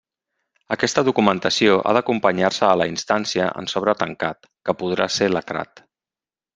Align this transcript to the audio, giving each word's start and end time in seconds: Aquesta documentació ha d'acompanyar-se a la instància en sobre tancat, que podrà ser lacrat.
Aquesta 0.75 1.03
documentació 1.09 1.75
ha 1.89 1.93
d'acompanyar-se 1.99 2.65
a 2.69 2.71
la 2.83 2.89
instància 2.95 3.53
en 3.63 3.71
sobre 3.77 3.97
tancat, 4.03 4.53
que 4.67 4.79
podrà 4.85 5.13
ser 5.21 5.33
lacrat. 5.39 5.89